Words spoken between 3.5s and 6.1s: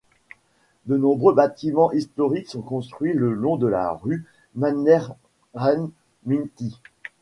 de la rue Mannerheimintie.